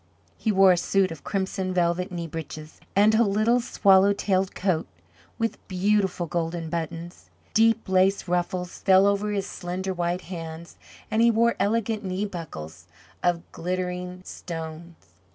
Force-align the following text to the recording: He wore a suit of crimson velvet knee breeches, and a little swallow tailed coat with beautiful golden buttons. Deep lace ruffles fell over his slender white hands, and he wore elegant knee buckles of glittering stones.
He 0.35 0.51
wore 0.51 0.71
a 0.71 0.77
suit 0.77 1.11
of 1.11 1.23
crimson 1.23 1.75
velvet 1.75 2.11
knee 2.11 2.25
breeches, 2.25 2.79
and 2.95 3.13
a 3.13 3.21
little 3.23 3.59
swallow 3.61 4.13
tailed 4.13 4.55
coat 4.55 4.87
with 5.37 5.59
beautiful 5.67 6.25
golden 6.25 6.71
buttons. 6.71 7.29
Deep 7.53 7.87
lace 7.87 8.27
ruffles 8.27 8.79
fell 8.79 9.05
over 9.05 9.31
his 9.31 9.45
slender 9.45 9.93
white 9.93 10.21
hands, 10.21 10.75
and 11.11 11.21
he 11.21 11.29
wore 11.29 11.55
elegant 11.59 12.03
knee 12.03 12.25
buckles 12.25 12.87
of 13.21 13.43
glittering 13.51 14.23
stones. 14.25 14.95